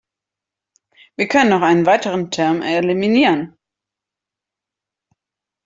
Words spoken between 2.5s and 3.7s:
eliminieren.